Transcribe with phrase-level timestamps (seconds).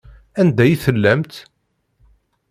[0.41, 1.33] Anda i tellamt?